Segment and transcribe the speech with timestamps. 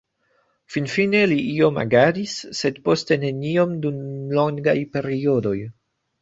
[0.75, 4.01] Finfine li iom agadis, sed poste neniom dum
[4.39, 5.57] longaj periodoj.